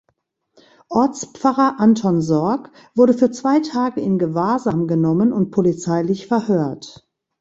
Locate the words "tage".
3.59-4.01